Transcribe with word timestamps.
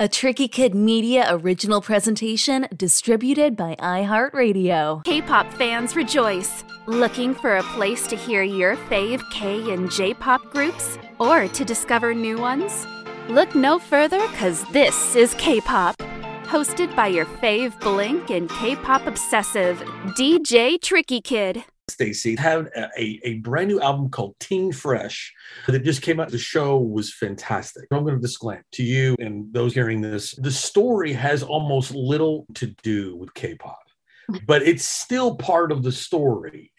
A 0.00 0.08
Tricky 0.08 0.48
Kid 0.48 0.74
Media 0.74 1.24
original 1.30 1.80
presentation 1.80 2.66
distributed 2.76 3.54
by 3.54 3.76
iHeartRadio. 3.76 5.04
K 5.04 5.22
pop 5.22 5.52
fans 5.54 5.94
rejoice! 5.94 6.64
Looking 6.88 7.32
for 7.32 7.58
a 7.58 7.62
place 7.62 8.08
to 8.08 8.16
hear 8.16 8.42
your 8.42 8.74
fave 8.74 9.22
K 9.30 9.72
and 9.72 9.88
J 9.92 10.12
pop 10.12 10.50
groups? 10.50 10.98
Or 11.20 11.46
to 11.46 11.64
discover 11.64 12.12
new 12.12 12.38
ones? 12.38 12.88
Look 13.28 13.54
no 13.54 13.78
further, 13.78 14.18
because 14.30 14.64
this 14.72 15.14
is 15.14 15.32
K 15.34 15.60
pop. 15.60 15.96
Hosted 16.42 16.96
by 16.96 17.06
your 17.06 17.26
fave 17.26 17.78
Blink 17.78 18.30
and 18.30 18.50
K 18.50 18.74
pop 18.74 19.06
obsessive, 19.06 19.78
DJ 20.18 20.76
Tricky 20.82 21.20
Kid. 21.20 21.62
STAYC 21.90 22.38
had 22.38 22.70
a, 22.98 23.20
a, 23.24 23.34
brand 23.40 23.68
new 23.68 23.80
album 23.80 24.08
called 24.08 24.38
TeenFresh 24.38 25.28
that 25.66 25.84
just 25.84 26.02
came 26.02 26.18
out. 26.18 26.30
The 26.30 26.38
show 26.38 26.78
was 26.78 27.12
fantastic. 27.12 27.84
I'm 27.90 28.04
going 28.04 28.14
to 28.14 28.20
disclaim 28.20 28.62
to 28.72 28.82
you 28.82 29.16
and 29.18 29.52
those 29.52 29.74
hearing 29.74 30.00
this 30.00 30.32
the 30.36 30.50
story 30.50 31.12
has 31.12 31.42
almost 31.42 31.94
little 31.94 32.46
to 32.54 32.68
do 32.82 33.16
with 33.16 33.34
K 33.34 33.54
pop, 33.56 33.82
but 34.46 34.62
it's 34.62 34.84
still 34.84 35.36
part 35.36 35.72
of 35.72 35.82
the 35.82 35.92
story. 35.92 36.72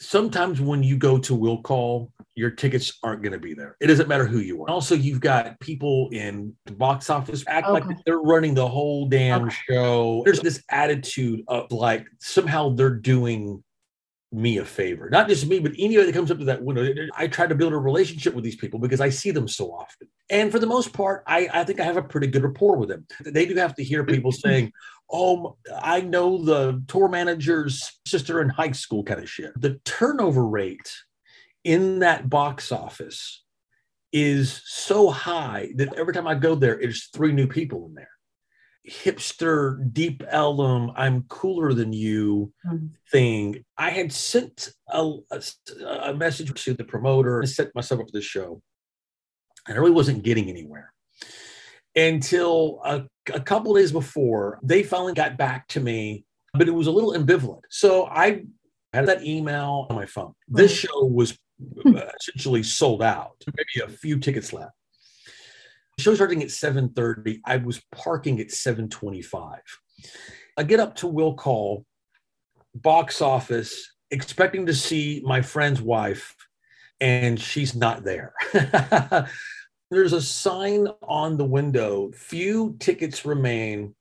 Sometimes 0.00 0.60
when 0.60 0.82
you 0.82 0.96
go 0.96 1.18
to 1.18 1.34
Will 1.34 1.60
Call, 1.62 2.10
your 2.34 2.50
tickets 2.50 2.98
aren't 3.02 3.22
going 3.22 3.32
to 3.32 3.38
be 3.38 3.54
there. 3.54 3.76
It 3.80 3.88
doesn't 3.88 4.08
matter 4.08 4.24
who 4.24 4.38
you 4.38 4.62
are. 4.62 4.70
Also, 4.70 4.94
you've 4.94 5.20
got 5.20 5.60
people 5.60 6.08
in 6.12 6.54
the 6.64 6.72
box 6.72 7.10
office 7.10 7.44
act 7.46 7.66
okay. 7.66 7.86
like 7.86 7.98
they're 8.06 8.18
running 8.18 8.54
the 8.54 8.66
whole 8.66 9.08
damn 9.08 9.44
okay. 9.44 9.56
show. 9.68 10.22
There's 10.24 10.40
this 10.40 10.62
attitude 10.70 11.42
of 11.48 11.70
like 11.70 12.06
somehow 12.18 12.70
they're 12.70 12.90
doing 12.90 13.62
me 14.32 14.58
a 14.58 14.64
favor. 14.64 15.10
Not 15.10 15.28
just 15.28 15.46
me, 15.46 15.58
but 15.58 15.72
anybody 15.78 16.06
that 16.06 16.12
comes 16.12 16.30
up 16.30 16.38
to 16.38 16.44
that 16.44 16.62
window. 16.62 16.88
I 17.16 17.26
try 17.26 17.46
to 17.46 17.54
build 17.54 17.72
a 17.72 17.78
relationship 17.78 18.34
with 18.34 18.44
these 18.44 18.56
people 18.56 18.78
because 18.78 19.00
I 19.00 19.08
see 19.08 19.32
them 19.32 19.48
so 19.48 19.72
often. 19.72 20.08
And 20.30 20.52
for 20.52 20.60
the 20.60 20.66
most 20.66 20.92
part, 20.92 21.24
I, 21.26 21.48
I 21.52 21.64
think 21.64 21.80
I 21.80 21.84
have 21.84 21.96
a 21.96 22.02
pretty 22.02 22.28
good 22.28 22.44
rapport 22.44 22.76
with 22.76 22.88
them. 22.88 23.06
They 23.24 23.46
do 23.46 23.56
have 23.56 23.74
to 23.74 23.84
hear 23.84 24.04
people 24.04 24.30
saying, 24.32 24.72
Oh, 25.12 25.56
I 25.82 26.02
know 26.02 26.42
the 26.42 26.82
tour 26.86 27.08
manager's 27.08 27.98
sister 28.06 28.40
in 28.40 28.48
high 28.48 28.72
school 28.72 29.02
kind 29.02 29.20
of 29.20 29.28
shit. 29.28 29.52
The 29.60 29.80
turnover 29.84 30.46
rate 30.46 30.94
in 31.64 31.98
that 32.00 32.30
box 32.30 32.72
office 32.72 33.42
is 34.12 34.62
so 34.64 35.10
high 35.10 35.70
that 35.76 35.94
every 35.94 36.12
time 36.12 36.26
I 36.26 36.34
go 36.34 36.54
there, 36.54 36.78
it's 36.78 37.08
three 37.08 37.32
new 37.32 37.46
people 37.46 37.86
in 37.86 37.94
there. 37.94 38.08
Hipster 38.88 39.92
deep 39.92 40.22
Ellum 40.28 40.90
i'm 40.96 41.24
cooler 41.24 41.74
than 41.74 41.92
you 41.92 42.52
mm-hmm. 42.66 42.86
thing. 43.12 43.64
I 43.76 43.90
had 43.90 44.10
sent 44.10 44.70
a, 44.88 45.16
a, 45.30 45.42
a, 45.84 46.14
message 46.14 46.52
to 46.64 46.72
the 46.72 46.84
promoter. 46.84 47.40
And 47.40 47.48
set 47.48 47.74
myself 47.74 48.00
up 48.00 48.06
for 48.06 48.12
the 48.12 48.22
show. 48.22 48.62
And 49.68 49.76
i 49.76 49.80
really 49.80 49.92
wasn't 49.92 50.22
getting 50.22 50.48
anywhere 50.48 50.92
until 51.96 52.80
a, 52.84 53.04
a 53.32 53.40
couple 53.40 53.74
days 53.74 53.92
before 53.92 54.58
they 54.62 54.82
finally 54.82 55.14
got 55.14 55.36
back 55.36 55.66
to 55.68 55.80
me 55.80 56.24
but 56.54 56.68
it 56.68 56.72
was 56.72 56.86
a 56.86 56.90
little 56.90 57.12
ambivalent. 57.12 57.62
So 57.68 58.06
i 58.06 58.42
had 58.92 59.06
that 59.06 59.24
email 59.24 59.86
on 59.88 59.94
my 59.94 60.06
phone. 60.06 60.34
This 60.48 60.72
show 60.72 61.04
was 61.04 61.38
hmm. 61.82 61.96
uh, 61.96 62.02
essentially 62.20 62.64
sold 62.64 63.02
out. 63.02 63.36
Maybe 63.46 63.86
a 63.86 63.88
few 63.88 64.18
tickets 64.18 64.52
left. 64.52 64.72
Show 66.00 66.14
starting 66.14 66.42
at 66.42 66.48
7.30 66.48 67.40
i 67.44 67.58
was 67.58 67.82
parking 67.92 68.40
at 68.40 68.48
7.25 68.48 69.58
i 70.56 70.62
get 70.62 70.80
up 70.80 70.94
to 70.96 71.06
will 71.06 71.34
call 71.34 71.84
box 72.74 73.20
office 73.20 73.92
expecting 74.10 74.64
to 74.64 74.72
see 74.72 75.20
my 75.26 75.42
friend's 75.42 75.82
wife 75.82 76.34
and 77.02 77.38
she's 77.38 77.74
not 77.74 78.02
there 78.02 78.32
there's 79.90 80.12
a 80.12 80.20
sign 80.20 80.86
on 81.02 81.36
the 81.36 81.44
window 81.44 82.10
few 82.14 82.76
tickets 82.78 83.24
remain 83.24 83.94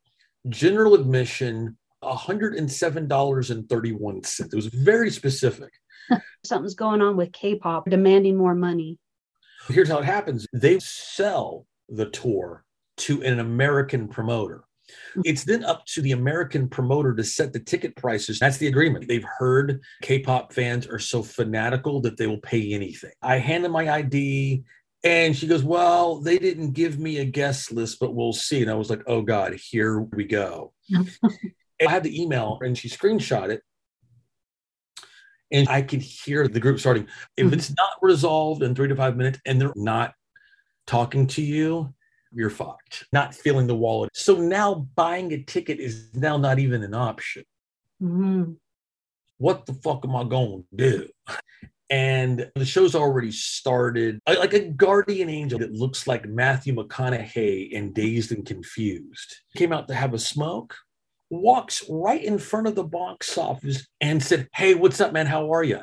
general 0.49 0.93
admission 0.95 1.77
$107.31 2.03 4.39
it 4.39 4.55
was 4.55 4.67
very 4.67 5.11
specific 5.11 5.71
something's 6.45 6.75
going 6.75 7.02
on 7.02 7.17
with 7.17 7.33
k-pop 7.33 7.89
demanding 7.89 8.37
more 8.37 8.55
money 8.55 8.97
here's 9.67 9.89
how 9.89 9.99
it 9.99 10.05
happens 10.05 10.47
they 10.53 10.80
sell 10.80 11.65
the 11.89 12.09
tour 12.09 12.64
to 12.99 13.23
an 13.23 13.39
American 13.39 14.08
promoter. 14.08 14.64
Hmm. 15.14 15.21
It's 15.23 15.43
then 15.43 15.64
up 15.64 15.85
to 15.87 16.02
the 16.02 16.11
American 16.11 16.67
promoter 16.67 17.15
to 17.15 17.23
set 17.23 17.53
the 17.53 17.59
ticket 17.59 17.95
prices. 17.95 18.39
That's 18.39 18.58
the 18.58 18.67
agreement. 18.67 19.08
They've 19.08 19.25
heard 19.37 19.81
K 20.02 20.19
pop 20.19 20.53
fans 20.53 20.87
are 20.87 20.99
so 20.99 21.23
fanatical 21.23 22.02
that 22.02 22.17
they 22.17 22.27
will 22.27 22.41
pay 22.41 22.73
anything. 22.73 23.11
I 23.21 23.37
hand 23.37 23.65
them 23.65 23.71
my 23.71 23.89
ID 23.89 24.64
and 25.04 25.36
she 25.36 25.48
goes, 25.48 25.64
Well, 25.64 26.20
they 26.20 26.37
didn't 26.37 26.71
give 26.71 26.99
me 26.99 27.17
a 27.17 27.26
guest 27.26 27.71
list, 27.71 27.99
but 27.99 28.14
we'll 28.14 28.33
see. 28.33 28.61
And 28.61 28.71
I 28.71 28.76
was 28.76 28.89
like, 28.89 29.02
Oh 29.08 29.21
God, 29.21 29.54
here 29.54 29.99
we 30.02 30.26
go. 30.26 30.73
I 30.93 31.89
had 31.89 32.04
the 32.04 32.21
email 32.21 32.60
and 32.61 32.77
she 32.77 32.89
screenshot 32.89 33.49
it. 33.49 33.61
And 35.52 35.67
I 35.67 35.82
could 35.82 36.02
hear 36.02 36.48
the 36.48 36.59
group 36.59 36.80
starting. 36.80 37.08
If 37.36 37.45
mm-hmm. 37.45 37.54
it's 37.54 37.70
not 37.70 37.89
resolved 38.02 38.61
in 38.61 38.76
three 38.76 38.88
to 38.88 38.95
five 38.95 39.17
minutes 39.17 39.39
and 39.45 39.59
they're 39.59 39.73
not 39.76 40.14
talking 40.86 41.26
to 41.27 41.42
you, 41.42 41.93
you're 42.32 42.49
fucked. 42.52 43.05
Not 43.11 43.33
feeling 43.33 43.65
the 43.65 43.76
wallet. 43.76 44.11
So 44.14 44.36
now 44.36 44.88
buying 44.95 45.32
a 45.33 45.42
ticket 45.43 45.80
is 45.80 46.09
now 46.14 46.38
not 46.38 46.59
even 46.59 46.83
an 46.83 46.93
option. 46.93 47.43
Mm-hmm. 48.02 48.54
What 49.38 49.65
the 49.65 49.73
fuck 49.73 50.04
am 50.04 50.15
I 50.15 50.26
going 50.26 50.65
to 50.70 50.92
do? 50.92 51.09
And 51.89 52.52
the 52.55 52.66
show's 52.66 52.94
already 52.94 53.32
started. 53.32 54.20
Like 54.27 54.54
a 54.54 54.70
guardian 54.70 55.30
angel 55.30 55.60
that 55.60 55.73
looks 55.73 56.05
like 56.05 56.27
Matthew 56.27 56.76
McConaughey 56.76 57.72
in 57.72 57.94
Dazed 57.94 58.32
and 58.32 58.45
Confused 58.45 59.38
came 59.58 59.73
out 59.73 59.88
to 59.88 59.95
have 59.95 60.14
a 60.14 60.20
smoke, 60.20 60.76
walks 61.32 61.83
right 61.89 62.23
in 62.23 62.38
front 62.38 62.67
of 62.67 62.76
the 62.76 62.83
box 62.83 63.38
office 63.38 63.88
and 64.00 64.22
said, 64.22 64.48
Hey, 64.54 64.76
what's 64.76 65.02
up, 65.02 65.14
man? 65.14 65.26
How 65.26 65.52
are 65.52 65.64
you? 65.64 65.80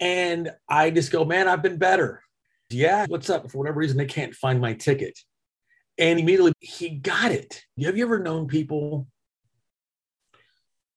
And 0.00 0.50
I 0.68 0.90
just 0.90 1.12
go, 1.12 1.26
Man, 1.26 1.46
I've 1.46 1.62
been 1.62 1.78
better 1.78 2.22
yeah, 2.70 3.06
what's 3.08 3.30
up? 3.30 3.50
For 3.50 3.58
whatever 3.58 3.80
reason, 3.80 3.96
they 3.96 4.06
can't 4.06 4.34
find 4.34 4.60
my 4.60 4.74
ticket. 4.74 5.18
And 5.96 6.20
immediately 6.20 6.52
he 6.60 6.90
got 6.90 7.32
it. 7.32 7.62
Have 7.82 7.96
you 7.96 8.04
ever 8.04 8.18
known 8.18 8.46
people, 8.46 9.08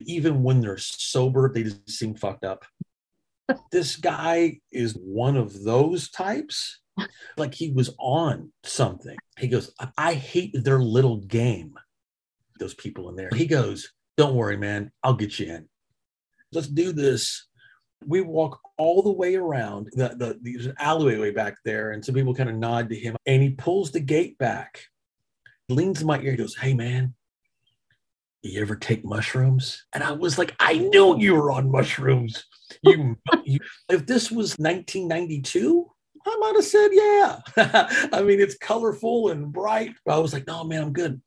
even 0.02 0.44
when 0.44 0.62
they're 0.62 0.78
sober, 0.78 1.52
they 1.52 1.63
just 1.63 1.90
seem 1.90 2.16
fucked 2.16 2.44
up? 2.44 2.66
This 3.72 3.95
guy 3.95 4.59
is 4.72 4.94
one 4.94 5.38
of 5.38 5.63
those 5.63 6.09
types. 6.09 6.79
Like 7.38 7.53
he 7.53 7.72
was 7.72 7.95
on 7.97 8.51
something. 8.63 9.17
He 9.39 9.47
goes, 9.47 9.73
I 9.97 10.13
hate 10.13 10.53
their 10.53 10.79
little 10.79 11.17
game. 11.17 11.73
Those 12.59 12.73
people 12.73 13.09
in 13.09 13.16
there. 13.16 13.29
He 13.34 13.47
goes, 13.47 13.91
Don't 14.17 14.35
worry, 14.35 14.57
man. 14.57 14.91
I'll 15.03 15.16
get 15.16 15.39
you 15.39 15.47
in. 15.47 15.67
Let's 16.51 16.67
do 16.67 16.91
this 16.91 17.47
we 18.06 18.22
walk 18.22 18.59
all 18.78 19.01
the 19.01 19.12
way 19.12 19.35
around 19.35 19.89
the, 19.94 20.09
the 20.09 20.39
there's 20.41 20.66
an 20.66 20.75
alleyway 20.79 21.31
back 21.31 21.56
there 21.63 21.91
and 21.91 22.03
some 22.03 22.16
people 22.16 22.33
kind 22.33 22.50
of 22.50 22.56
nod 22.56 22.89
to 22.89 22.95
him 22.95 23.16
and 23.25 23.41
he 23.41 23.51
pulls 23.51 23.91
the 23.91 24.00
gate 24.00 24.38
back 24.38 24.83
leans 25.69 26.01
in 26.01 26.07
my 26.07 26.19
ear 26.22 26.35
goes 26.35 26.56
hey 26.56 26.73
man 26.73 27.13
you 28.44 28.62
ever 28.62 28.75
take 28.75 29.06
mushrooms? 29.06 29.85
And 29.94 30.03
i 30.03 30.12
was 30.12 30.38
like 30.38 30.56
i 30.59 30.74
knew 30.74 31.19
you 31.19 31.35
were 31.35 31.52
on 31.52 31.72
mushrooms. 31.72 32.46
You, 32.84 33.18
you 33.44 33.59
if 33.90 34.06
this 34.06 34.31
was 34.31 34.57
1992 34.57 35.90
i 36.25 36.38
might 36.40 36.56
have 36.56 36.66
said 36.66 36.90
yeah. 36.91 37.40
I 38.13 38.22
mean 38.22 38.40
it's 38.40 38.57
colorful 38.57 39.30
and 39.30 39.51
bright 39.51 39.94
but 40.06 40.16
i 40.16 40.19
was 40.19 40.34
like 40.34 40.47
no 40.47 40.63
man 40.63 40.84
i'm 40.84 40.94
good. 40.94 41.22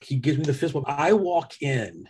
He 0.00 0.16
gives 0.16 0.36
me 0.36 0.44
the 0.44 0.54
fist 0.54 0.74
bump. 0.74 0.86
I 0.88 1.12
walk 1.12 1.54
in 1.60 2.08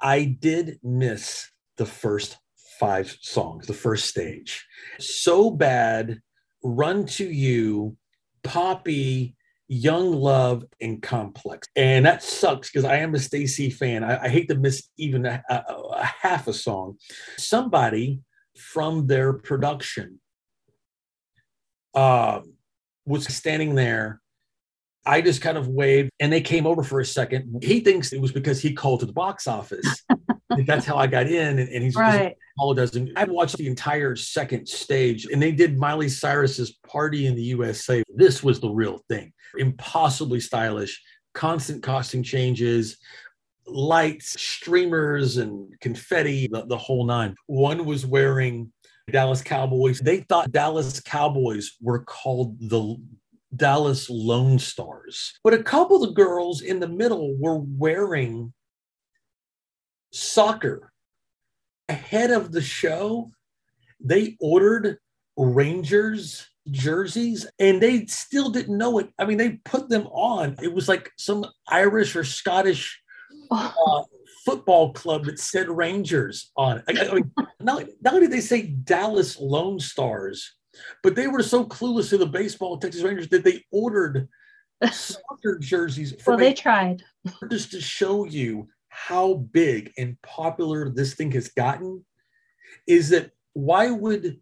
I 0.00 0.24
did 0.24 0.78
miss 0.82 1.50
the 1.76 1.86
first 1.86 2.38
five 2.78 3.16
songs, 3.20 3.66
the 3.66 3.74
first 3.74 4.06
stage. 4.06 4.66
So 4.98 5.50
bad, 5.50 6.20
Run 6.62 7.06
to 7.06 7.24
You, 7.24 7.96
Poppy, 8.42 9.35
Young 9.68 10.12
Luv, 10.12 10.64
and 10.80 11.02
Complex. 11.02 11.66
And 11.74 12.06
that 12.06 12.22
sucks 12.22 12.70
because 12.70 12.84
I 12.84 12.96
am 12.96 13.14
a 13.14 13.18
STAYC 13.18 13.74
fan. 13.74 14.04
I, 14.04 14.24
I, 14.24 14.28
hate 14.28 14.48
to 14.48 14.54
miss 14.54 14.88
even 14.96 15.26
a, 15.26 15.42
a, 15.48 15.54
a 15.54 16.04
half 16.04 16.46
a 16.46 16.52
song. 16.52 16.98
Somebody 17.36 18.20
from 18.56 19.06
their 19.06 19.32
production 19.32 20.20
uh, 21.94 22.40
was 23.04 23.26
standing 23.26 23.74
there 23.74 24.20
I 25.06 25.20
just 25.20 25.40
kind 25.40 25.56
of 25.56 25.68
waved 25.68 26.10
and 26.18 26.32
they 26.32 26.40
came 26.40 26.66
over 26.66 26.82
for 26.82 26.98
a 26.98 27.06
second. 27.06 27.62
He 27.62 27.80
thinks 27.80 28.12
it 28.12 28.20
was 28.20 28.32
because 28.32 28.60
he 28.60 28.74
called 28.74 29.00
to 29.00 29.06
the 29.06 29.12
box 29.12 29.46
office. 29.46 30.04
That's 30.66 30.86
how 30.86 30.96
I 30.96 31.06
got 31.06 31.26
in. 31.26 31.58
And, 31.58 31.68
and 31.68 31.82
he's 31.82 31.96
right. 31.96 32.30
just 32.30 32.34
apologizing. 32.56 33.12
I 33.16 33.24
watched 33.24 33.56
the 33.56 33.66
entire 33.66 34.16
second 34.16 34.68
stage 34.68 35.26
and 35.26 35.42
they 35.42 35.52
did 35.52 35.78
Miley 35.78 36.08
Cyrus's 36.08 36.78
Party 36.86 37.26
in 37.26 37.34
the 37.34 37.42
USA. 37.42 38.02
This 38.14 38.42
was 38.42 38.60
the 38.60 38.70
real 38.70 39.00
thing. 39.08 39.32
Impossibly 39.58 40.40
stylish, 40.40 41.02
constant 41.34 41.82
costume 41.82 42.22
changes, 42.22 42.98
lights, 43.66 44.40
streamers, 44.40 45.38
and 45.38 45.68
confetti, 45.80 46.46
the, 46.46 46.66
the 46.66 46.78
whole 46.78 47.04
nine. 47.04 47.34
One 47.46 47.84
was 47.84 48.06
wearing 48.06 48.72
Dallas 49.10 49.42
Cowboys. 49.42 50.00
They 50.00 50.20
thought 50.20 50.52
Dallas 50.52 51.00
Cowboys 51.00 51.76
were 51.80 52.04
called 52.04 52.58
the 52.60 52.96
Dallas 53.54 54.10
Lone 54.10 54.58
Stars. 54.58 55.38
But 55.44 55.54
a 55.54 55.62
couple 55.62 56.02
of 56.02 56.08
the 56.08 56.14
girls 56.14 56.62
in 56.62 56.80
the 56.80 56.88
middle 56.88 57.36
were 57.38 57.58
wearing 57.58 58.52
soccer. 60.16 60.92
Ahead 61.88 62.30
of 62.30 62.50
the 62.50 62.62
show, 62.62 63.30
they 64.00 64.36
ordered 64.40 64.98
Rangers 65.36 66.48
jerseys 66.70 67.46
and 67.58 67.80
they 67.80 68.06
still 68.06 68.50
didn't 68.50 68.76
know 68.76 68.98
it. 68.98 69.10
I 69.18 69.24
mean, 69.24 69.38
they 69.38 69.60
put 69.64 69.88
them 69.88 70.06
on. 70.08 70.56
It 70.62 70.72
was 70.72 70.88
like 70.88 71.12
some 71.16 71.46
Irish 71.68 72.16
or 72.16 72.24
Scottish 72.24 73.00
uh, 73.50 74.02
football 74.44 74.92
club 74.92 75.26
that 75.26 75.38
said 75.38 75.68
Rangers 75.68 76.50
on 76.56 76.78
it. 76.78 76.84
I, 76.88 77.08
I 77.08 77.14
mean, 77.14 77.30
not, 77.60 77.84
not 78.00 78.14
only 78.14 78.26
did 78.26 78.32
they 78.32 78.40
say 78.40 78.62
Dallas 78.62 79.38
Lone 79.38 79.78
Stars, 79.78 80.54
but 81.02 81.14
they 81.14 81.28
were 81.28 81.42
so 81.42 81.64
clueless 81.64 82.10
to 82.10 82.18
the 82.18 82.26
baseball 82.26 82.78
Texas 82.78 83.02
Rangers 83.02 83.28
that 83.28 83.44
they 83.44 83.64
ordered 83.70 84.28
soccer 84.90 85.58
jerseys. 85.58 86.14
well, 86.26 86.36
they 86.36 86.52
tried. 86.52 87.02
Just 87.50 87.70
to 87.70 87.80
show 87.80 88.24
you 88.24 88.68
how 88.96 89.34
big 89.52 89.92
and 89.98 90.20
popular 90.22 90.88
this 90.88 91.14
thing 91.14 91.30
has 91.32 91.48
gotten, 91.48 92.04
is 92.86 93.10
that 93.10 93.30
why 93.52 93.90
would 93.90 94.40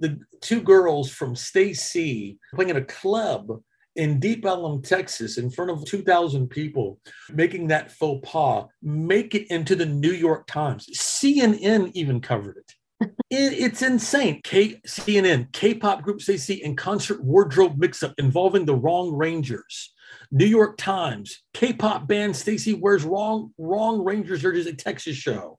the 0.00 0.18
two 0.40 0.60
girls 0.60 1.10
from 1.10 1.34
STAYC 1.34 2.38
playing 2.54 2.70
in 2.70 2.76
a 2.76 2.84
club 2.84 3.48
in 3.94 4.20
Deep 4.20 4.44
Ellum, 4.44 4.82
Texas, 4.82 5.38
in 5.38 5.48
front 5.50 5.70
of 5.70 5.84
2,000 5.84 6.48
people, 6.48 7.00
making 7.32 7.68
that 7.68 7.90
faux 7.92 8.28
pas, 8.28 8.66
make 8.82 9.34
it 9.34 9.46
into 9.50 9.74
the 9.74 9.86
New 9.86 10.12
York 10.12 10.46
Times. 10.46 10.86
CNN 10.96 11.92
even 11.94 12.20
covered 12.20 12.56
it. 12.58 13.10
it 13.30 13.52
it's 13.52 13.82
insane. 13.82 14.40
K- 14.42 14.80
CNN, 14.86 15.52
K 15.52 15.74
pop 15.74 16.02
group 16.02 16.18
STAYC, 16.18 16.64
and 16.64 16.76
concert 16.76 17.22
wardrobe 17.22 17.78
mix 17.78 18.02
up 18.02 18.14
involving 18.18 18.64
the 18.64 18.74
wrong 18.74 19.12
Rangers. 19.12 19.94
New 20.30 20.46
York 20.46 20.76
Times, 20.76 21.42
K 21.54 21.72
pop 21.72 22.06
band 22.06 22.34
STAYC 22.34 22.80
wears 22.80 23.04
wrong, 23.04 23.52
wrong 23.56 24.04
Rangers 24.04 24.42
jerseys 24.42 24.66
at 24.66 24.78
Texas 24.78 25.16
show 25.16 25.58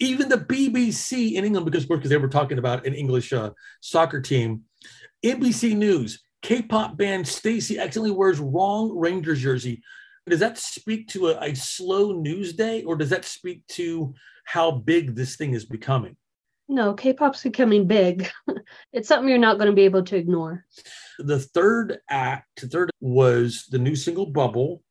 even 0.00 0.28
the 0.28 0.36
BBC 0.36 1.32
in 1.32 1.44
England, 1.44 1.64
because 1.64 1.86
because 1.86 2.10
they 2.10 2.16
were 2.16 2.28
talking 2.28 2.58
about 2.58 2.86
an 2.86 2.94
English 2.94 3.32
uh, 3.32 3.50
soccer 3.80 4.20
team. 4.20 4.62
NBC 5.24 5.76
News, 5.76 6.22
K-pop 6.42 6.96
band 6.96 7.24
STAYC 7.24 7.80
accidentally 7.80 8.10
wears 8.10 8.40
wrong 8.40 8.96
Rangers 8.96 9.40
jersey. 9.40 9.82
Does 10.28 10.40
that 10.40 10.58
speak 10.58 11.08
to 11.08 11.28
a, 11.28 11.40
a 11.40 11.54
slow 11.54 12.12
news 12.12 12.52
day, 12.52 12.82
or 12.82 12.96
does 12.96 13.10
that 13.10 13.24
speak 13.24 13.66
to 13.68 14.14
how 14.44 14.70
big 14.72 15.14
this 15.14 15.36
thing 15.36 15.54
is 15.54 15.64
becoming? 15.64 16.16
No, 16.71 16.93
K-pop's 16.93 17.43
becoming 17.43 17.87
big. 17.87 18.29
it's 18.93 19.07
something 19.07 19.29
you're 19.29 19.37
not 19.37 19.57
going 19.57 19.69
to 19.69 19.75
be 19.75 19.83
able 19.83 20.03
to 20.03 20.17
ignore. 20.17 20.65
The 21.19 21.39
third 21.39 21.99
act, 22.09 22.65
third 22.71 22.91
was 22.99 23.65
the 23.71 23.79
new 23.79 23.95
single 23.95 24.25
"Bubble," 24.25 24.83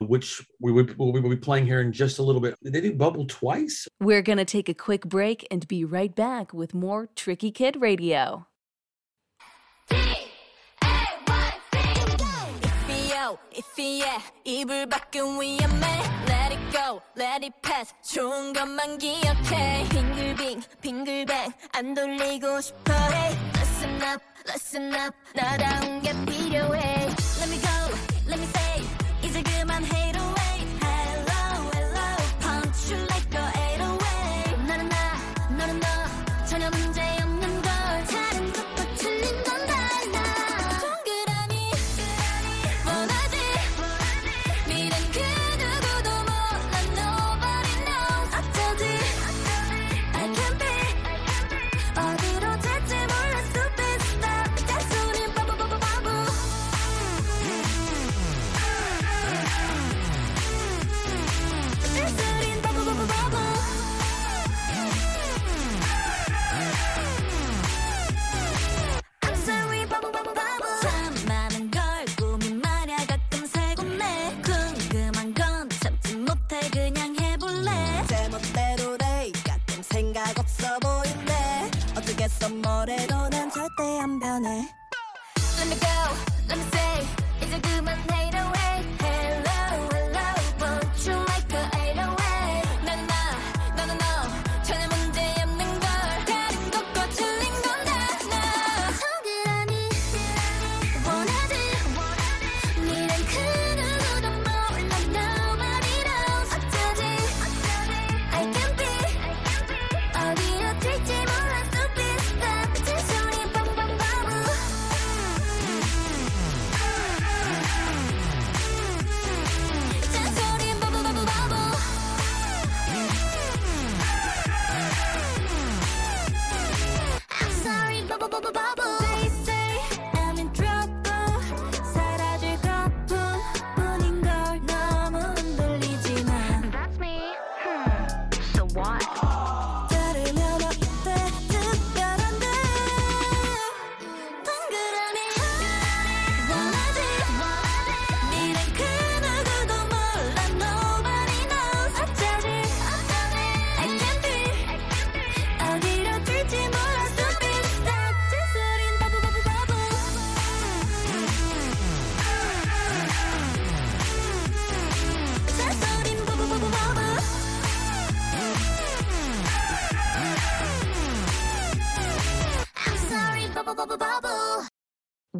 which 0.00 0.46
we 0.60 0.72
will, 0.72 0.86
we 0.98 1.20
will 1.20 1.30
be 1.30 1.36
playing 1.36 1.66
here 1.66 1.80
in 1.80 1.92
just 1.92 2.18
a 2.18 2.22
little 2.22 2.40
bit. 2.40 2.54
Did 2.62 2.74
they 2.74 2.82
do 2.82 2.92
Bubble 2.92 3.26
twice? 3.26 3.88
We're 3.98 4.22
going 4.22 4.38
to 4.38 4.44
take 4.44 4.68
a 4.68 4.74
quick 4.74 5.06
break 5.06 5.46
and 5.50 5.66
be 5.66 5.84
right 5.84 6.14
back 6.14 6.52
with 6.52 6.74
more 6.74 7.08
Tricky 7.16 7.50
Kid 7.50 7.80
Radio. 7.80 8.46
이불 14.46 14.86
밖은 14.86 15.40
위험해 15.40 15.84
Let 16.28 16.49
it 16.49 16.49
go, 16.71 17.01
let 17.17 17.43
it 17.43 17.53
pass 17.61 17.93
좋은 18.01 18.53
것만 18.53 18.97
기억해 18.97 19.85
빙글빙, 19.89 20.61
빙글뱅 20.81 21.51
안 21.73 21.93
돌리고 21.93 22.61
싶어 22.61 22.93
해 22.93 23.35
Listen 23.55 24.01
up, 24.01 24.23
listen 24.47 24.93
up 24.95 25.15
나다운 25.35 26.01
게 26.01 26.13
필요해 26.25 27.09
Let 27.39 27.49
me 27.49 27.59
go, 27.59 27.95
let 28.27 28.39
me 28.39 28.45
say 28.47 29.00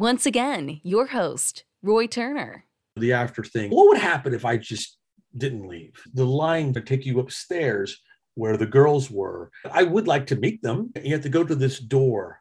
Once 0.02 0.26
again, 0.26 0.80
your 0.82 1.06
host, 1.06 1.62
Roy 1.80 2.08
Turner. 2.08 2.64
The 2.96 3.12
after 3.12 3.44
thing. 3.44 3.70
What 3.70 3.86
would 3.86 3.98
happen 3.98 4.34
if 4.34 4.44
I 4.44 4.56
just 4.56 4.98
didn't 5.38 5.68
leave? 5.68 5.92
The 6.12 6.26
line 6.26 6.72
to 6.72 6.80
take 6.80 7.06
you 7.06 7.20
upstairs 7.20 8.02
where 8.34 8.56
the 8.56 8.66
girls 8.66 9.12
were. 9.12 9.52
I 9.70 9.84
would 9.84 10.08
like 10.08 10.26
to 10.26 10.34
meet 10.34 10.60
them. 10.60 10.90
You 11.00 11.12
have 11.12 11.22
to 11.22 11.28
go 11.28 11.44
to 11.44 11.54
this 11.54 11.78
door. 11.78 12.40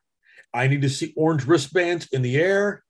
I 0.55 0.65
need 0.65 0.81
to 0.81 0.89
see 0.89 1.13
orange 1.15 1.45
wristbands 1.45 2.07
in 2.11 2.23
the 2.23 2.35
air. 2.37 2.83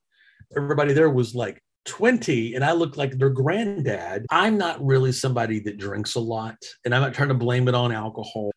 Everybody 0.56 0.94
there 0.94 1.10
was 1.10 1.34
like 1.34 1.62
20 1.84 2.54
and 2.54 2.64
I 2.64 2.72
look 2.72 2.96
like 2.96 3.18
their 3.18 3.28
granddad. 3.28 4.24
I'm 4.30 4.56
not 4.56 4.82
really 4.82 5.12
somebody 5.12 5.60
that 5.64 5.76
drinks 5.76 6.14
a 6.14 6.20
lot 6.20 6.56
and 6.86 6.94
I'm 6.94 7.02
not 7.02 7.12
trying 7.12 7.28
to 7.28 7.34
blame 7.34 7.68
it 7.68 7.74
on 7.74 7.92
alcohol. 7.92 8.50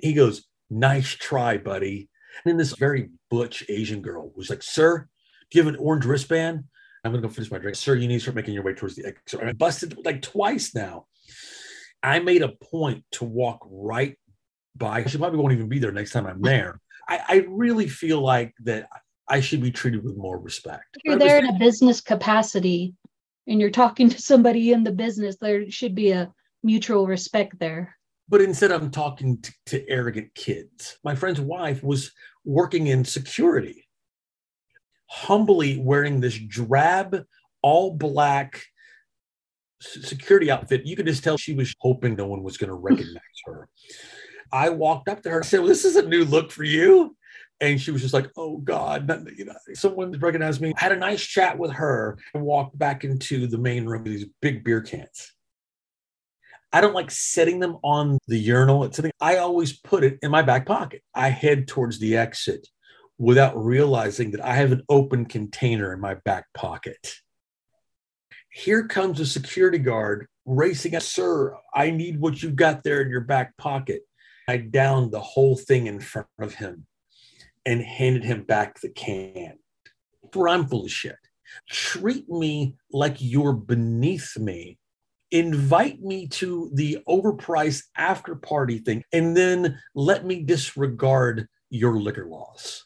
He 0.00 0.12
goes, 0.12 0.44
Nice 0.70 1.10
try, 1.10 1.58
buddy. 1.58 2.08
And 2.44 2.50
then 2.50 2.56
this 2.56 2.74
very 2.76 3.10
butch 3.30 3.64
Asian 3.68 4.02
girl 4.02 4.32
was 4.36 4.50
like, 4.50 4.62
Sir, 4.62 5.08
Do 5.50 5.58
you 5.58 5.64
have 5.64 5.72
an 5.72 5.80
orange 5.80 6.04
wristband? 6.04 6.64
I'm 7.04 7.12
gonna 7.12 7.22
go 7.22 7.28
finish 7.28 7.50
my 7.50 7.58
drink. 7.58 7.76
Sir, 7.76 7.94
you 7.94 8.08
need 8.08 8.16
to 8.16 8.20
start 8.20 8.34
making 8.34 8.54
your 8.54 8.64
way 8.64 8.74
towards 8.74 8.96
the 8.96 9.06
exit. 9.06 9.40
I 9.42 9.52
busted 9.52 10.04
like 10.04 10.22
twice 10.22 10.74
now. 10.74 11.06
I 12.02 12.18
made 12.18 12.42
a 12.42 12.48
point 12.70 13.04
to 13.12 13.24
walk 13.24 13.66
right 13.70 14.16
by. 14.74 15.04
She 15.04 15.18
probably 15.18 15.38
won't 15.38 15.52
even 15.52 15.68
be 15.68 15.78
there 15.78 15.92
next 15.92 16.12
time 16.12 16.26
I'm 16.26 16.42
there. 16.42 16.80
I, 17.08 17.20
I 17.28 17.46
really 17.48 17.88
feel 17.88 18.20
like 18.20 18.54
that 18.64 18.88
I 19.28 19.40
should 19.40 19.62
be 19.62 19.70
treated 19.70 20.04
with 20.04 20.16
more 20.16 20.38
respect. 20.38 20.84
If 20.96 21.02
you're 21.04 21.18
there 21.18 21.38
in 21.38 21.46
a 21.46 21.58
business 21.58 22.00
capacity 22.00 22.94
and 23.46 23.60
you're 23.60 23.70
talking 23.70 24.08
to 24.08 24.20
somebody 24.20 24.72
in 24.72 24.84
the 24.84 24.92
business, 24.92 25.36
there 25.40 25.70
should 25.70 25.94
be 25.94 26.10
a 26.10 26.32
mutual 26.62 27.06
respect 27.06 27.58
there. 27.58 27.95
But 28.28 28.40
instead, 28.40 28.72
I'm 28.72 28.90
talking 28.90 29.40
to, 29.40 29.52
to 29.66 29.88
arrogant 29.88 30.34
kids. 30.34 30.98
My 31.04 31.14
friend's 31.14 31.40
wife 31.40 31.82
was 31.82 32.12
working 32.44 32.88
in 32.88 33.04
security, 33.04 33.86
humbly 35.06 35.78
wearing 35.78 36.20
this 36.20 36.38
drab, 36.38 37.24
all 37.62 37.94
black 37.94 38.64
security 39.80 40.50
outfit. 40.50 40.86
You 40.86 40.96
could 40.96 41.06
just 41.06 41.22
tell 41.22 41.36
she 41.36 41.54
was 41.54 41.74
hoping 41.78 42.16
no 42.16 42.26
one 42.26 42.42
was 42.42 42.56
going 42.56 42.68
to 42.70 42.74
recognize 42.74 43.20
her. 43.44 43.68
I 44.52 44.70
walked 44.70 45.08
up 45.08 45.22
to 45.22 45.30
her 45.30 45.38
and 45.38 45.46
said, 45.46 45.60
well, 45.60 45.68
This 45.68 45.84
is 45.84 45.96
a 45.96 46.02
new 46.02 46.24
look 46.24 46.50
for 46.50 46.64
you. 46.64 47.16
And 47.60 47.80
she 47.80 47.90
was 47.90 48.02
just 48.02 48.14
like, 48.14 48.30
Oh 48.36 48.58
God, 48.58 49.08
you 49.36 49.44
know, 49.44 49.54
someone 49.74 50.12
recognized 50.18 50.60
me. 50.60 50.74
I 50.76 50.80
had 50.80 50.92
a 50.92 50.96
nice 50.96 51.24
chat 51.24 51.58
with 51.58 51.72
her 51.72 52.18
and 52.34 52.42
walked 52.44 52.78
back 52.78 53.04
into 53.04 53.46
the 53.46 53.58
main 53.58 53.86
room 53.86 54.02
with 54.02 54.12
these 54.12 54.26
big 54.42 54.64
beer 54.64 54.80
cans. 54.80 55.32
I 56.76 56.82
don't 56.82 56.92
like 56.92 57.10
setting 57.10 57.58
them 57.58 57.78
on 57.82 58.18
the 58.28 58.36
urinal. 58.36 58.84
It's 58.84 58.96
something 58.96 59.12
I 59.18 59.38
always 59.38 59.72
put 59.80 60.04
it 60.04 60.18
in 60.20 60.30
my 60.30 60.42
back 60.42 60.66
pocket. 60.66 61.00
I 61.14 61.30
head 61.30 61.66
towards 61.66 61.98
the 61.98 62.18
exit 62.18 62.68
without 63.16 63.56
realizing 63.56 64.32
that 64.32 64.44
I 64.44 64.52
have 64.56 64.72
an 64.72 64.82
open 64.90 65.24
container 65.24 65.94
in 65.94 66.00
my 66.00 66.16
back 66.26 66.44
pocket. 66.52 67.14
Here 68.50 68.86
comes 68.86 69.20
a 69.20 69.24
security 69.24 69.78
guard 69.78 70.26
racing 70.44 70.94
up, 70.94 71.00
Sir, 71.00 71.56
I 71.72 71.92
need 71.92 72.20
what 72.20 72.42
you've 72.42 72.56
got 72.56 72.84
there 72.84 73.00
in 73.00 73.08
your 73.08 73.22
back 73.22 73.56
pocket. 73.56 74.02
I 74.46 74.58
downed 74.58 75.12
the 75.12 75.20
whole 75.20 75.56
thing 75.56 75.86
in 75.86 75.98
front 75.98 76.28
of 76.38 76.56
him 76.56 76.84
and 77.64 77.80
handed 77.80 78.22
him 78.22 78.42
back 78.42 78.80
the 78.80 78.90
can. 78.90 79.54
For 80.30 80.46
I'm 80.46 80.66
full 80.66 80.84
of 80.84 80.92
shit. 80.92 81.16
Treat 81.70 82.28
me 82.28 82.76
like 82.92 83.16
you're 83.18 83.54
beneath 83.54 84.36
me. 84.36 84.76
Invite 85.32 86.00
me 86.00 86.28
to 86.28 86.70
the 86.74 86.98
overpriced 87.08 87.82
after 87.96 88.36
party 88.36 88.78
thing, 88.78 89.02
and 89.12 89.36
then 89.36 89.78
let 89.94 90.24
me 90.24 90.42
disregard 90.42 91.48
your 91.70 91.98
liquor 91.98 92.26
laws. 92.26 92.84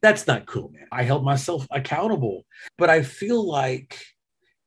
That's 0.00 0.26
not 0.26 0.46
cool, 0.46 0.70
man. 0.70 0.86
I 0.92 1.02
held 1.02 1.24
myself 1.24 1.66
accountable, 1.70 2.44
but 2.76 2.90
I 2.90 3.02
feel 3.02 3.46
like 3.46 4.04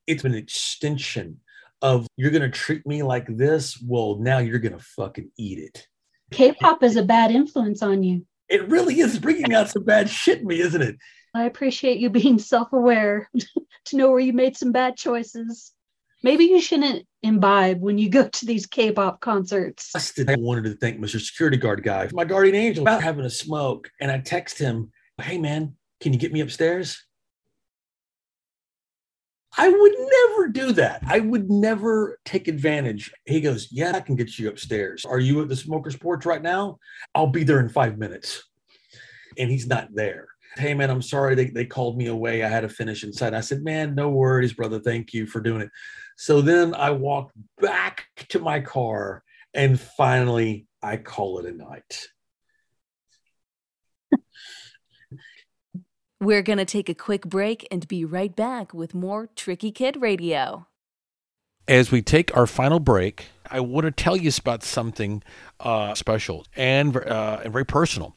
it's 0.08 0.24
an 0.24 0.34
extension 0.34 1.40
of 1.82 2.08
you're 2.18 2.32
going 2.32 2.42
to 2.42 2.50
treat 2.50 2.86
me 2.86 3.04
like 3.04 3.28
this. 3.28 3.82
Well, 3.82 4.18
now 4.20 4.40
you're 4.40 4.60
going 4.60 4.78
to 4.78 4.84
fucking 4.84 5.32
eat 5.38 5.60
it. 5.60 5.88
K 6.32 6.54
pop 6.54 6.84
is 6.84 6.96
a 6.96 7.04
bad 7.04 7.32
influence 7.32 7.82
on 7.82 8.04
you. 8.04 8.26
It 8.50 8.68
really 8.70 9.00
is 9.00 9.20
bringing 9.20 9.54
out 9.54 9.70
some 9.70 9.84
bad 9.84 10.10
shit 10.10 10.40
in 10.40 10.48
me, 10.48 10.60
isn't 10.60 10.82
it? 10.82 10.98
I 11.34 11.46
appreciate 11.46 12.00
you 12.00 12.10
being 12.10 12.40
self 12.40 12.74
aware 12.74 13.30
to 13.86 13.98
know 13.98 14.10
where 14.12 14.20
you 14.20 14.34
made 14.34 14.58
some 14.58 14.72
bad 14.72 14.98
choices. 14.98 15.72
Maybe 16.24 16.46
you 16.46 16.62
shouldn't 16.62 17.08
imbibe 17.24 17.82
when 17.82 17.98
you 17.98 18.10
go 18.10 18.28
to 18.28 18.46
these 18.46 18.66
K 18.66 18.92
pop 18.92 19.22
concerts. 19.22 19.92
I 20.30 20.36
wanted 20.38 20.66
to 20.66 20.76
thank 20.76 21.00
Mr. 21.00 21.20
Security 21.20 21.58
Guard 21.58 21.84
guy, 21.84 22.10
my 22.14 22.26
guardian 22.26 22.56
angel, 22.56 22.84
about 22.84 23.02
having 23.02 23.26
a 23.26 23.30
smoke. 23.30 23.90
And 24.00 24.12
I 24.12 24.20
text 24.20 24.58
him, 24.60 24.92
Hey, 25.20 25.38
man, 25.38 25.76
can 26.00 26.14
you 26.14 26.20
get 26.20 26.32
me 26.32 26.42
upstairs? 26.42 27.04
I 29.58 29.68
would 29.68 29.94
never 29.98 30.48
do 30.48 30.72
that. 30.74 31.04
I 31.06 31.20
would 31.20 31.50
never 31.50 32.20
take 32.24 32.48
advantage. 32.48 33.12
He 33.26 33.42
goes, 33.42 33.70
Yeah, 33.72 33.92
I 33.96 34.00
can 34.00 34.16
get 34.16 34.38
you 34.38 34.50
upstairs. 34.50 35.06
Are 35.06 35.20
you 35.20 35.42
at 35.42 35.50
the 35.50 35.56
smoker's 35.56 35.98
porch 35.98 36.26
right 36.26 36.42
now? 36.42 36.78
I'll 37.16 37.28
be 37.28 37.44
there 37.44 37.60
in 37.60 37.70
five 37.70 37.98
minutes. 37.98 38.44
And 39.38 39.50
he's 39.50 39.68
not 39.68 39.90
there. 39.94 40.28
Hey, 40.58 40.74
man, 40.74 40.90
I'm 40.90 41.02
sorry. 41.02 41.36
They, 41.36 41.46
they 41.46 41.66
called 41.66 41.98
me 41.98 42.08
away. 42.08 42.44
I 42.44 42.50
had 42.50 42.62
to 42.62 42.70
finish 42.70 43.04
inside. 43.04 43.34
I 43.34 43.42
said, 43.42 43.64
Man, 43.64 43.96
no 43.96 44.10
worries, 44.10 44.54
brother. 44.54 44.80
Thank 44.80 45.14
you 45.14 45.26
for 45.26 45.40
doing 45.40 45.62
it. 45.62 45.70
So 46.18 46.42
then 46.42 46.76
I 46.76 46.92
walked 46.92 47.36
back 47.60 48.06
to 48.30 48.40
my 48.40 48.60
car 48.60 49.24
and 49.54 49.80
finally 49.80 50.68
I 50.82 50.98
call 50.98 51.40
it 51.40 51.46
a 51.46 51.52
night. 51.52 52.08
We're 56.20 56.44
going 56.44 56.60
to 56.60 56.66
take 56.66 56.90
a 56.90 56.94
quick 56.94 57.26
break 57.26 57.68
and 57.72 57.88
be 57.88 58.06
right 58.06 58.36
back 58.36 58.74
with 58.74 58.94
more 58.94 59.30
Tricky 59.36 59.72
Kid 59.72 60.00
Radio. 60.00 60.68
As 61.68 61.92
we 61.92 62.04
take 62.04 62.36
our 62.38 62.46
final 62.46 62.80
break, 62.80 63.26
I 63.50 63.60
want 63.62 63.86
to 63.86 63.92
tell 63.92 64.16
you 64.16 64.32
about 64.38 64.62
something 64.62 65.24
uh, 65.60 65.96
special 65.96 66.46
and, 66.56 66.96
uh, 66.96 67.42
and 67.44 67.52
very 67.52 67.66
personal. 67.66 68.16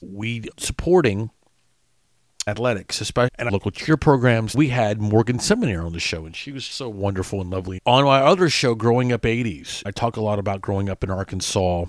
We 0.00 0.44
supporting 0.58 1.30
athletics, 2.46 3.00
especially 3.00 3.30
and 3.38 3.50
local 3.50 3.70
cheer 3.70 3.96
programs. 3.96 4.54
We 4.54 4.68
had 4.68 5.00
Morgan 5.00 5.38
Seminary 5.38 5.84
on 5.84 5.92
the 5.92 6.00
show, 6.00 6.26
and 6.26 6.34
she 6.34 6.52
was 6.52 6.64
so 6.64 6.88
wonderful 6.88 7.40
and 7.40 7.50
lovely. 7.50 7.80
On 7.86 8.04
my 8.04 8.20
other 8.20 8.48
show, 8.48 8.74
Growing 8.74 9.12
Up 9.12 9.22
80s, 9.22 9.82
I 9.86 9.90
talk 9.90 10.16
a 10.16 10.20
lot 10.20 10.38
about 10.38 10.60
growing 10.60 10.88
up 10.88 11.02
in 11.04 11.10
Arkansas 11.10 11.86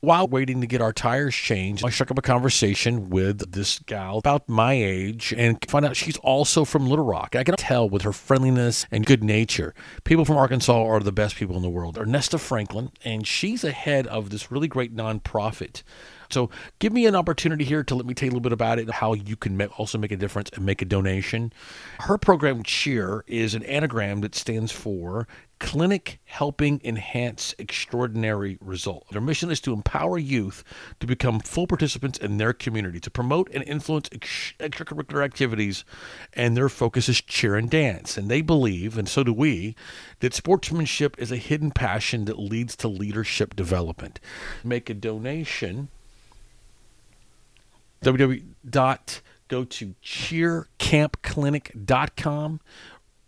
while 0.00 0.26
waiting 0.26 0.60
to 0.62 0.66
get 0.66 0.80
our 0.80 0.92
tires 0.92 1.34
changed, 1.34 1.84
I 1.84 1.90
struck 1.90 2.10
up 2.10 2.18
a 2.18 2.22
conversation 2.22 3.10
with 3.10 3.52
this 3.52 3.78
gal 3.80 4.18
about 4.18 4.48
my 4.48 4.72
age 4.72 5.34
and 5.36 5.58
find 5.68 5.84
out 5.84 5.96
she's 5.96 6.16
also 6.18 6.64
from 6.64 6.88
Little 6.88 7.04
Rock. 7.04 7.36
I 7.36 7.44
can 7.44 7.56
tell 7.56 7.88
with 7.88 8.02
her 8.02 8.12
friendliness 8.12 8.86
and 8.90 9.04
good 9.04 9.22
nature. 9.22 9.74
People 10.04 10.24
from 10.24 10.38
Arkansas 10.38 10.82
are 10.82 11.00
the 11.00 11.12
best 11.12 11.36
people 11.36 11.56
in 11.56 11.62
the 11.62 11.68
world. 11.68 11.96
Ernesta 11.96 12.40
Franklin, 12.40 12.90
and 13.04 13.26
she's 13.26 13.62
a 13.62 13.72
head 13.72 14.06
of 14.06 14.30
this 14.30 14.50
really 14.50 14.68
great 14.68 14.96
nonprofit 14.96 15.82
so 16.30 16.50
give 16.78 16.92
me 16.92 17.06
an 17.06 17.14
opportunity 17.14 17.64
here 17.64 17.82
to 17.84 17.94
let 17.94 18.06
me 18.06 18.14
tell 18.14 18.26
you 18.26 18.30
a 18.30 18.34
little 18.34 18.42
bit 18.42 18.52
about 18.52 18.78
it, 18.78 18.88
how 18.90 19.14
you 19.14 19.36
can 19.36 19.60
also 19.62 19.98
make 19.98 20.12
a 20.12 20.16
difference 20.16 20.50
and 20.54 20.64
make 20.64 20.80
a 20.80 20.84
donation. 20.84 21.52
Her 22.00 22.18
program, 22.18 22.62
CHEER, 22.62 23.24
is 23.26 23.54
an 23.54 23.62
anagram 23.64 24.20
that 24.20 24.34
stands 24.34 24.72
for 24.72 25.26
Clinic 25.60 26.18
Helping 26.24 26.80
Enhance 26.82 27.54
Extraordinary 27.58 28.58
Result. 28.60 29.06
Their 29.12 29.20
mission 29.20 29.50
is 29.50 29.60
to 29.60 29.72
empower 29.72 30.18
youth 30.18 30.64
to 30.98 31.06
become 31.06 31.38
full 31.38 31.68
participants 31.68 32.18
in 32.18 32.38
their 32.38 32.52
community, 32.52 32.98
to 32.98 33.10
promote 33.10 33.48
and 33.52 33.62
influence 33.64 34.08
ex- 34.10 34.54
extracurricular 34.58 35.24
activities, 35.24 35.84
and 36.32 36.56
their 36.56 36.68
focus 36.68 37.08
is 37.08 37.20
cheer 37.20 37.54
and 37.54 37.70
dance. 37.70 38.16
And 38.16 38.28
they 38.28 38.40
believe, 38.40 38.98
and 38.98 39.08
so 39.08 39.22
do 39.22 39.32
we, 39.32 39.76
that 40.18 40.34
sportsmanship 40.34 41.14
is 41.18 41.30
a 41.30 41.36
hidden 41.36 41.70
passion 41.70 42.24
that 42.24 42.38
leads 42.38 42.74
to 42.76 42.88
leadership 42.88 43.54
development. 43.54 44.18
Make 44.64 44.90
a 44.90 44.94
donation 44.94 45.88
www. 48.02 49.20
Go 49.48 49.64
to 49.64 49.94
cheercampclinic.com 50.02 52.60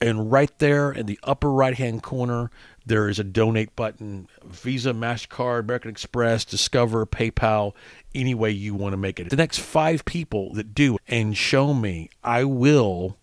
and 0.02 0.32
right 0.32 0.56
there 0.58 0.90
in 0.92 1.06
the 1.06 1.18
upper 1.22 1.50
right 1.50 1.74
hand 1.74 2.02
corner, 2.02 2.50
there 2.84 3.08
is 3.08 3.18
a 3.18 3.24
donate 3.24 3.74
button 3.76 4.28
Visa, 4.44 4.92
MasterCard, 4.92 5.60
American 5.60 5.90
Express, 5.90 6.44
Discover, 6.44 7.06
PayPal, 7.06 7.72
any 8.14 8.34
way 8.34 8.50
you 8.50 8.74
want 8.74 8.92
to 8.92 8.96
make 8.96 9.20
it. 9.20 9.30
The 9.30 9.36
next 9.36 9.58
five 9.60 10.04
people 10.04 10.52
that 10.54 10.74
do 10.74 10.98
and 11.08 11.36
show 11.36 11.72
me, 11.72 12.10
I 12.24 12.44
will 12.44 13.16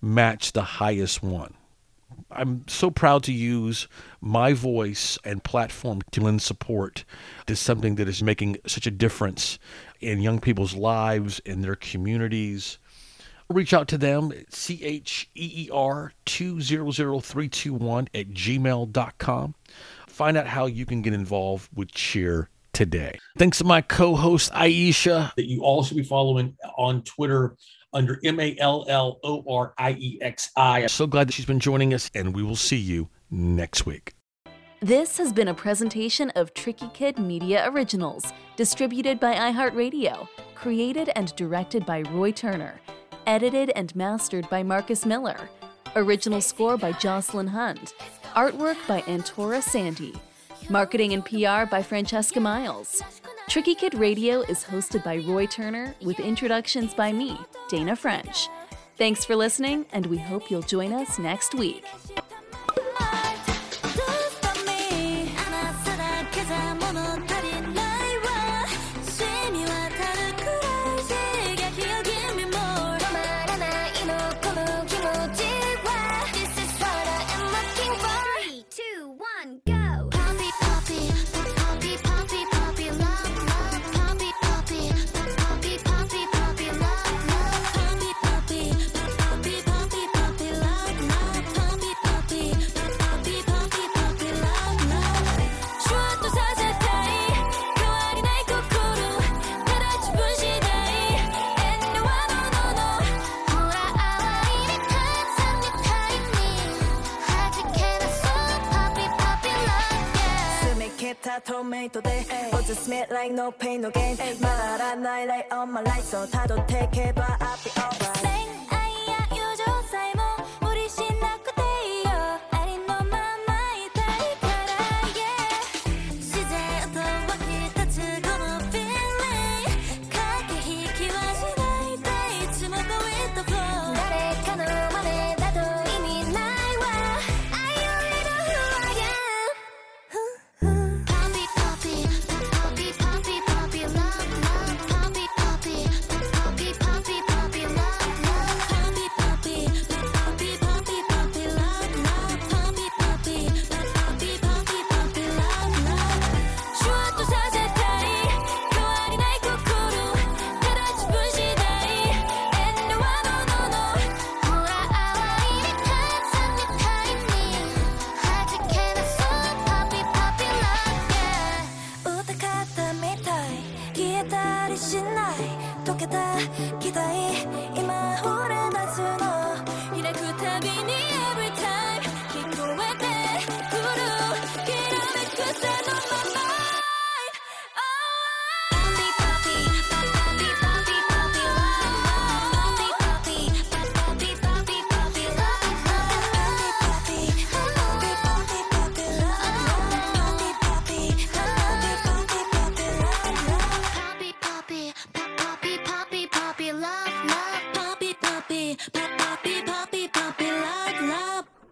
match 0.00 0.52
the 0.52 0.62
highest 0.62 1.22
one. 1.22 1.54
I'm 2.30 2.64
so 2.68 2.90
proud 2.90 3.22
to 3.24 3.32
use 3.32 3.88
my 4.20 4.52
voice 4.52 5.18
and 5.24 5.42
platform 5.42 6.02
to 6.10 6.20
lend 6.20 6.42
support 6.42 7.04
to 7.46 7.56
something 7.56 7.94
that 7.94 8.06
is 8.08 8.22
making 8.22 8.58
such 8.66 8.86
a 8.86 8.90
difference 8.90 9.58
in 10.00 10.20
young 10.20 10.38
people's 10.38 10.74
lives, 10.74 11.38
in 11.40 11.62
their 11.62 11.74
communities. 11.74 12.78
Reach 13.50 13.72
out 13.72 13.88
to 13.88 13.98
them 13.98 14.30
at 14.32 14.52
C-H-E-E-R 14.52 16.12
200321 16.26 18.08
at 18.14 18.28
gmail.com. 18.30 19.54
Find 20.06 20.36
out 20.36 20.46
how 20.46 20.66
you 20.66 20.84
can 20.84 21.00
get 21.00 21.14
involved 21.14 21.70
with 21.74 21.90
Cheer 21.92 22.50
today. 22.74 23.18
Thanks 23.38 23.58
to 23.58 23.64
my 23.64 23.80
co-host 23.80 24.52
Iesha 24.52 25.34
that 25.34 25.46
you 25.46 25.62
all 25.62 25.82
should 25.82 25.96
be 25.96 26.02
following 26.02 26.56
on 26.76 27.02
Twitter 27.02 27.56
under 27.94 28.20
M 28.22 28.38
A 28.38 28.54
L 28.58 28.84
L 28.86 29.18
O 29.24 29.42
R 29.48 29.72
I 29.78 29.92
E 29.92 30.18
X 30.20 30.50
I. 30.54 30.82
I'm 30.82 30.88
so 30.88 31.06
glad 31.06 31.28
that 31.28 31.32
she's 31.32 31.46
been 31.46 31.60
joining 31.60 31.94
us, 31.94 32.10
and 32.14 32.34
we 32.34 32.42
will 32.42 32.56
see 32.56 32.76
you 32.76 33.08
next 33.30 33.86
week. 33.86 34.14
This 34.80 35.18
has 35.18 35.32
been 35.32 35.48
a 35.48 35.54
presentation 35.54 36.30
of 36.36 36.54
Tricky 36.54 36.88
Kid 36.94 37.18
Media 37.18 37.68
Originals, 37.68 38.32
distributed 38.56 39.18
by 39.18 39.34
iHeartRadio, 39.34 40.28
created 40.54 41.10
and 41.16 41.34
directed 41.34 41.84
by 41.84 42.02
Roy 42.12 42.30
Turner, 42.30 42.80
edited 43.28 43.68
and 43.76 43.94
mastered 43.94 44.48
by 44.48 44.62
Marcus 44.62 45.04
Miller. 45.04 45.50
Original 45.94 46.40
score 46.40 46.78
by 46.78 46.92
Jocelyn 46.92 47.46
Hunt. 47.46 47.92
Artwork 48.34 48.78
by 48.88 49.02
Antora 49.02 49.62
Sandy. 49.62 50.14
Marketing 50.70 51.12
and 51.12 51.22
PR 51.22 51.66
by 51.70 51.82
Francesca 51.82 52.40
Miles. 52.40 53.02
Tricky 53.46 53.74
Kid 53.74 53.94
Radio 53.94 54.40
is 54.40 54.64
hosted 54.64 55.04
by 55.04 55.18
Roy 55.18 55.44
Turner 55.44 55.94
with 56.02 56.20
introductions 56.20 56.94
by 56.94 57.12
me, 57.12 57.38
Dana 57.68 57.96
French. 57.96 58.48
Thanks 58.96 59.26
for 59.26 59.36
listening, 59.36 59.84
and 59.92 60.06
we 60.06 60.16
hope 60.16 60.50
you'll 60.50 60.62
join 60.62 60.94
us 60.94 61.18
next 61.18 61.54
week. 61.54 61.84
no 113.38 113.52
pain, 113.52 113.80
no 113.80 113.90
gain. 113.90 114.16
Hey. 114.16 114.34
말안 114.40 115.06
I 115.06 115.24
like 115.24 115.46
all 115.52 115.66
my 115.66 115.80
life, 115.82 116.02
so 116.02 116.26
다도 116.26 116.66
take 116.66 116.96
it, 116.98 117.14
but 117.14 117.40
I'll 117.40 117.56
be 117.62 117.70
alright. 117.78 118.37